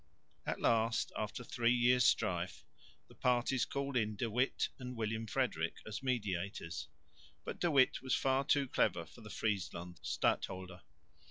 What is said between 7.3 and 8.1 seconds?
But De Witt